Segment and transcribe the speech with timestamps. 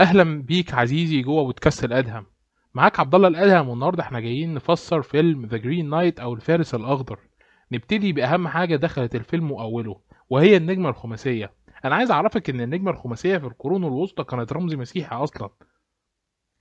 [0.00, 2.26] أهلا بيك عزيزي جوه بودكاست الأدهم.
[2.74, 7.18] معاك عبد الله الأدهم والنهاردة إحنا جايين نفسر فيلم The Green Knight أو الفارس الأخضر.
[7.72, 10.00] نبتدي بأهم حاجة دخلت الفيلم وأوله
[10.30, 11.52] وهي النجمة الخماسية.
[11.84, 15.50] أنا عايز أعرفك إن النجمة الخماسية في القرون الوسطى كانت رمز مسيحي أصلا.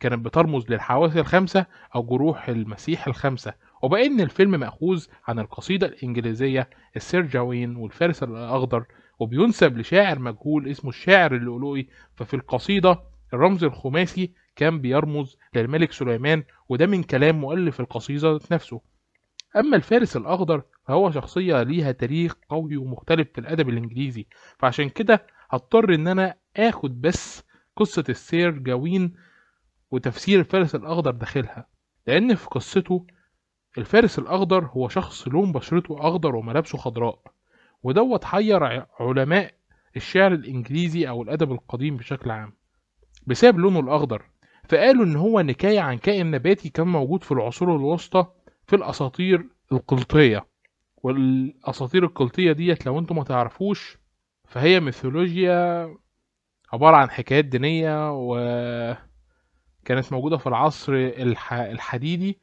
[0.00, 3.54] كانت بترمز للحواس الخمسة أو جروح المسيح الخمسة.
[3.82, 8.84] وبما إن الفيلم مأخوذ عن القصيدة الإنجليزية السير جاوين والفارس الأخضر
[9.18, 16.86] وبينسب لشاعر مجهول اسمه الشاعر اللؤلؤي ففي القصيدة الرمز الخماسي كان بيرمز للملك سليمان وده
[16.86, 18.80] من كلام مؤلف القصيدة نفسه.
[19.56, 24.26] أما الفارس الأخضر فهو شخصية ليها تاريخ قوي ومختلف في الأدب الإنجليزي.
[24.58, 27.44] فعشان كده هضطر إن أنا آخد بس
[27.76, 29.14] قصة السير جاوين
[29.90, 31.68] وتفسير الفارس الأخضر داخلها.
[32.06, 33.06] لأن في قصته
[33.78, 37.22] الفارس الأخضر هو شخص لون بشرته أخضر وملابسه خضراء.
[37.82, 39.54] ودوت حير علماء
[39.96, 42.55] الشعر الإنجليزي أو الأدب القديم بشكل عام.
[43.26, 44.22] بسبب لونه الأخضر
[44.68, 48.26] فقالوا إن هو نكاية عن كائن نباتي كان موجود في العصور الوسطى
[48.66, 50.46] في الأساطير القلطية
[50.96, 53.98] والأساطير القلطية ديت لو أنتم ما تعرفوش
[54.48, 55.88] فهي ميثولوجيا
[56.72, 61.52] عبارة عن حكايات دينية وكانت موجودة في العصر الح...
[61.52, 62.38] الحديدي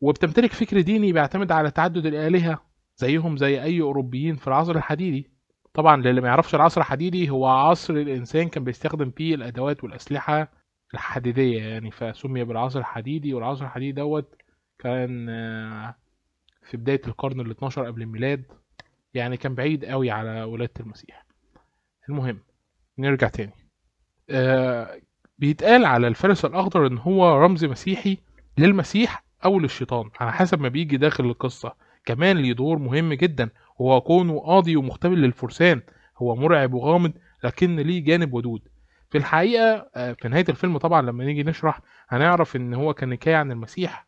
[0.00, 2.64] وبتمتلك فكر ديني بيعتمد على تعدد الآلهة
[2.96, 5.30] زيهم زي أي أوروبيين في العصر الحديدي.
[5.74, 10.52] طبعا للي ما يعرفش العصر الحديدي هو عصر الإنسان كان بيستخدم فيه الأدوات والأسلحة
[10.94, 14.34] الحديدية يعني فسمي بالعصر الحديدي والعصر الحديدي دوت
[14.78, 15.26] كان
[16.62, 18.44] في بداية القرن ال 12 قبل الميلاد
[19.14, 21.26] يعني كان بعيد قوي على ولادة المسيح.
[22.08, 22.38] المهم
[22.98, 23.52] نرجع تاني.
[24.30, 25.00] آه
[25.38, 28.18] بيتقال على الفارس الأخضر إن هو رمز مسيحي
[28.58, 31.72] للمسيح أو للشيطان على حسب ما بيجي داخل القصة.
[32.04, 35.80] كمان ليه دور مهم جدا وهو كونه قاضي ومختبر للفرسان
[36.18, 37.12] هو مرعب وغامض
[37.44, 38.60] لكن ليه جانب ودود.
[39.10, 43.52] في الحقيقة في نهاية الفيلم طبعا لما نيجي نشرح هنعرف إن هو كان نكاية عن
[43.52, 44.06] المسيح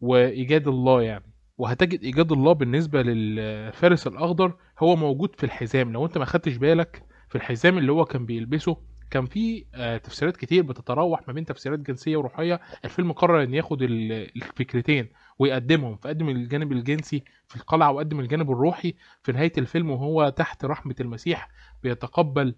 [0.00, 1.24] وإيجاد الله يعني.
[1.58, 5.92] وهتجد إيجاد الله بالنسبة للفارس الأخضر هو موجود في الحزام.
[5.92, 8.76] لو أنت ما خدتش بالك في الحزام اللي هو كان بيلبسه
[9.10, 9.64] كان في
[10.04, 12.60] تفسيرات كتير بتتراوح ما بين تفسيرات جنسية وروحية.
[12.84, 15.08] الفيلم قرر إن ياخد الفكرتين
[15.38, 18.94] ويقدمهم فقدم الجانب الجنسي في القلعة وقدم الجانب الروحي.
[19.22, 21.48] في نهاية الفيلم وهو تحت رحمة المسيح
[21.82, 22.54] بيتقبل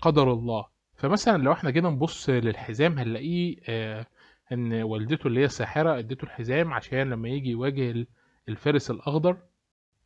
[0.00, 0.66] قدر الله.
[0.96, 4.06] فمثلا لو إحنا جينا نبص للحزام هنلاقيه آه
[4.52, 8.06] إن والدته اللي هي الساحرة إدته الحزام عشان لما يجي يواجه
[8.48, 9.36] الفارس الأخضر.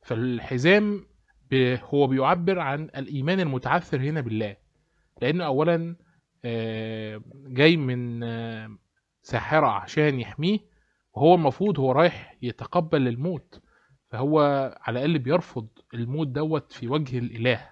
[0.02, 1.06] فالحزام
[1.84, 4.56] هو بيعبر عن الإيمان المتعثر هنا بالله.
[5.24, 5.96] لأنه اولا
[6.44, 8.76] آه جاي من آه
[9.22, 10.58] ساحرة عشان يحميه
[11.14, 13.60] وهو المفروض هو رايح يتقبل الموت.
[14.10, 14.40] فهو
[14.80, 17.70] على الأقل بيرفض الموت دوت في وجه الإله.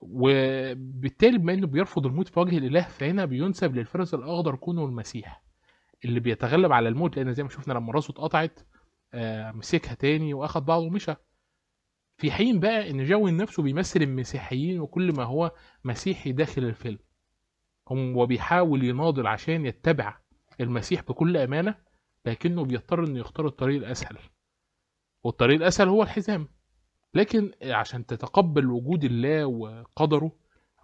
[0.00, 5.42] وبالتالي بما إنه بيرفض الموت في وجه الإله فهنا بينسب للفارس الأخضر كونه المسيح
[6.04, 7.16] اللي بيتغلب على الموت.
[7.16, 8.60] لأن زي ما شفنا لما راسه اتقطعت
[9.14, 11.14] آه مسكها تاني وأخد بعضه ومشى.
[12.20, 15.52] في حين بقى إن جوين نفسه بيمثل المسيحيين وكل ما هو
[15.84, 16.98] مسيحي داخل الفيلم.
[17.88, 20.18] هو بيحاول يناضل عشان يتبع
[20.60, 21.74] المسيح بكل أمانة
[22.26, 24.18] لكنه بيضطر إنه يختار الطريق الأسهل.
[25.24, 26.48] والطريق الأسهل هو الحزام.
[27.14, 30.32] لكن عشان تتقبل وجود الله وقدره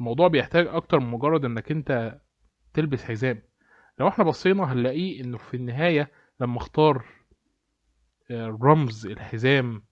[0.00, 2.20] الموضوع بيحتاج أكتر من مجرد إنك أنت
[2.74, 3.42] تلبس حزام.
[3.98, 6.10] لو إحنا بصينا هنلاقيه إنه في النهاية
[6.40, 7.04] لما اختار
[8.30, 9.82] رمز الحزام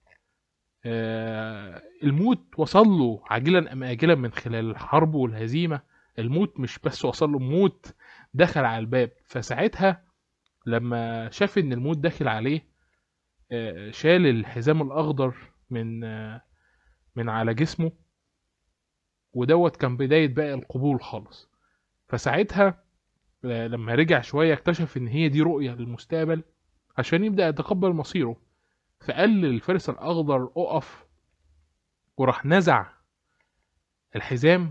[0.85, 5.81] الموت وصل له عاجلا أم اجلا من خلال الحرب والهزيمة؟
[6.19, 7.93] الموت مش بس وصل له موت
[8.33, 9.11] دخل على الباب.
[9.25, 10.03] فساعتها
[10.65, 12.65] لما شاف إن الموت داخل عليه
[13.91, 15.35] شال الحزام الأخضر
[15.69, 15.99] من
[17.15, 17.91] من على جسمه
[19.33, 21.49] ودوت كان بداية بقى القبول خالص.
[22.07, 22.83] فساعتها
[23.43, 26.43] لما رجع شوية اكتشف إن هي دي رؤية للمستقبل
[26.97, 28.35] عشان يبدأ يتقبل مصيره.
[28.99, 31.05] فقال للفارس الأخضر أقف
[32.17, 32.85] وراح نزع
[34.15, 34.69] الحزام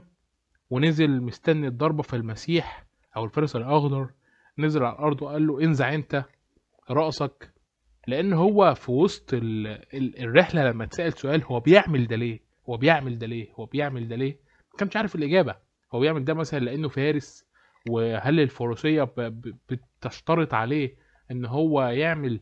[0.70, 2.84] ونزل مستني الضربة فالمسيح
[3.16, 4.10] أو الفارس الأخضر
[4.58, 6.24] نزل على الأرض وقال له انزع أنت
[6.90, 7.54] رأسك.
[8.06, 9.66] لأن هو في وسط ال...
[9.94, 10.18] ال...
[10.22, 14.16] الرحلة لما اتسال سؤال هو بيعمل ده ليه؟ هو بيعمل ده ليه؟ هو بيعمل ده
[14.16, 14.32] ليه؟
[14.72, 15.56] ما كانش عارف الإجابة.
[15.94, 17.46] هو بيعمل ده مثلا لأنه فارس
[17.90, 18.48] وهل.
[19.16, 19.52] ب...
[19.70, 20.96] بتشترط عليه
[21.30, 22.40] إن هو يعمل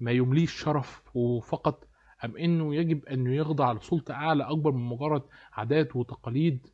[0.00, 1.88] ما يمليه الشرف وفقط
[2.24, 5.22] أم إنه يجب انه يخضع لسلطة أعلى أكبر من مجرد
[5.52, 6.66] عادات وتقاليد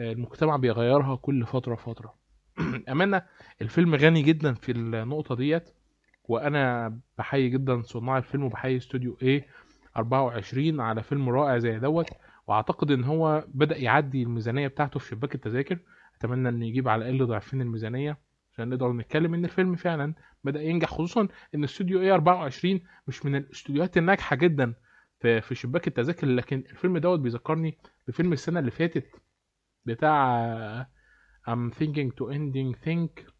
[0.00, 2.14] المجتمع بيغيرها كل فترة فتره
[2.92, 3.22] أمانة
[3.62, 5.70] الفيلم غني جدا في النقطة ديت
[6.24, 9.46] وأنا بحيي جدا صناع الفيلم وبحيي استوديو إيه
[9.96, 12.10] 24 على فيلم رائع زي دوت
[12.46, 15.78] وأعتقد إن هو بدأ يعدي الميزانية بتاعته في شباك التذاكر.
[16.16, 18.18] أتمنى إنه يجيب على الأقل ضعفين الميزانية.
[18.60, 20.14] عشان نقدر نتكلم إن الفيلم فعلا
[20.44, 24.74] بدأ ينجح خصوصا إن استوديو اي 24 مش من الاستوديوهات الناجحة جدا
[25.20, 27.78] في شباك التذاكر لكن الفيلم دوت بيذكرني
[28.08, 29.06] بفيلم السنة اللي فاتت
[29.84, 30.86] بتاع
[31.48, 33.30] I'm thinking to ending think.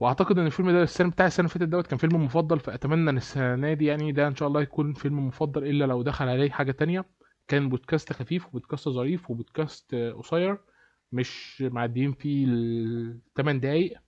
[0.00, 3.16] وأعتقد إن الفيلم ده السنة بتاع السنة اللي فاتت دوت كان فيلم مفضل فأتمنى إن
[3.16, 6.72] السنة دي يعني ده إن شاء الله يكون فيلم مفضل إلا لو دخل عليه حاجة
[6.72, 7.04] تانية.
[7.48, 10.58] كان بودكاست خفيف وبودكاست ظريف وبودكاست قصير.
[11.12, 13.98] مش معديين فيه الثمان دقايق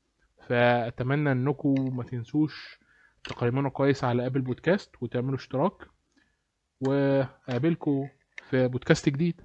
[0.48, 2.78] فأتمنى إنكم ما تنسوش
[3.24, 5.72] تقيمونا كويس على ابل بودكاست وتعملوا اشتراك
[6.80, 8.08] وقابلكم
[8.50, 9.40] في بودكاست جديد.